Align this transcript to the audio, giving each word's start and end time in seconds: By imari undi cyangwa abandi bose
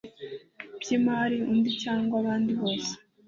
By 0.79 0.89
imari 0.97 1.37
undi 1.51 1.69
cyangwa 1.81 2.15
abandi 2.21 2.51
bose 2.59 2.91